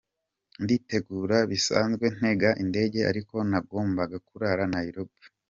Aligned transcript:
Nditegura 0.63 1.37
bisanzwe 1.51 2.05
ntega 2.15 2.49
indege 2.63 2.99
ariko 3.11 3.35
nagomaga 3.49 4.17
kurara 4.27 4.63
Nairobi 4.75 5.21